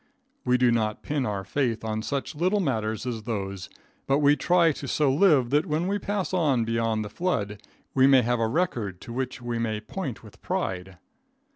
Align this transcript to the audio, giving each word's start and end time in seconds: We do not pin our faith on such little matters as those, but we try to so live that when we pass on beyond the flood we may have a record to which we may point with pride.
We 0.43 0.57
do 0.57 0.71
not 0.71 1.03
pin 1.03 1.27
our 1.27 1.43
faith 1.43 1.85
on 1.85 2.01
such 2.01 2.33
little 2.33 2.59
matters 2.59 3.05
as 3.05 3.21
those, 3.21 3.69
but 4.07 4.17
we 4.17 4.35
try 4.35 4.71
to 4.71 4.87
so 4.87 5.13
live 5.13 5.51
that 5.51 5.67
when 5.67 5.87
we 5.87 5.99
pass 5.99 6.33
on 6.33 6.65
beyond 6.65 7.05
the 7.05 7.07
flood 7.11 7.61
we 7.93 8.07
may 8.07 8.23
have 8.23 8.39
a 8.39 8.47
record 8.47 8.99
to 9.01 9.13
which 9.13 9.43
we 9.43 9.59
may 9.59 9.79
point 9.79 10.23
with 10.23 10.41
pride. 10.41 10.97